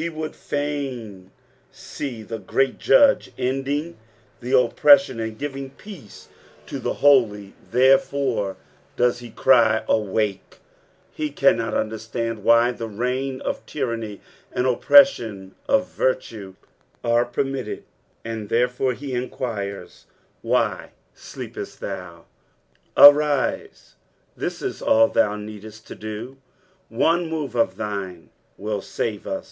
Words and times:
B« 0.00 0.08
would 0.08 0.36
fain 0.36 1.32
see 1.72 2.22
the 2.22 2.38
great 2.38 2.78
Judge 2.78 3.32
ending 3.36 3.96
oppression 4.40 5.18
and 5.18 5.36
giving 5.36 5.70
peace 5.70 6.28
to 6.66 6.78
the 6.78 6.92
holy, 6.94 7.48
PSALM 7.48 7.50
THB 7.50 7.50
KOEIT 7.50 7.50
FOnETH. 7.50 7.70
341 7.72 7.82
therefore 8.16 8.56
does 8.94 9.18
he 9.18 9.30
cry" 9.30 9.82
Awake;" 9.88 10.58
he 11.18 11.30
canaot 11.32 11.74
nmierataDd 11.74 12.42
why 12.42 12.70
the 12.70 12.86
reign 12.86 13.40
of 13.40 13.66
tyramiT 13.66 14.20
and 14.52 14.66
the 14.66 14.70
oppression 14.70 15.56
of 15.68 15.88
virtue 15.90 16.54
are 17.02 17.24
permitted, 17.24 17.82
and 18.24 18.48
therefore 18.48 18.94
be 18.94 19.12
enquires, 19.14 20.06
*' 20.22 20.42
Why 20.42 20.92
steepest 21.12 21.80
thou 21.80 22.20
t" 22.76 22.90
Arite. 22.96 23.96
This 24.36 24.62
is 24.62 24.80
all 24.80 25.08
thou 25.08 25.34
needest 25.34 25.88
to 25.88 25.96
do, 25.96 26.36
one 26.88 27.28
move 27.28 27.56
of 27.56 27.74
thine 27.76 28.30
wilt 28.56 28.84
save 28.84 29.26
ua. 29.26 29.42